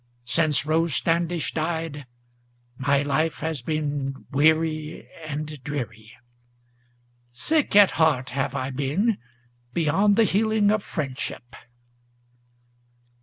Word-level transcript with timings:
Since 0.25 0.65
Rose 0.65 0.95
Standish 0.95 1.53
died, 1.53 2.07
my 2.75 3.03
life 3.03 3.37
has 3.41 3.61
been 3.61 4.25
weary 4.31 5.07
and 5.27 5.63
dreary; 5.63 6.13
Sick 7.31 7.75
at 7.75 7.91
heart 8.01 8.31
have 8.31 8.55
I 8.55 8.71
been, 8.71 9.19
beyond 9.73 10.15
the 10.15 10.23
healing 10.23 10.71
of 10.71 10.81
friendship. 10.83 11.55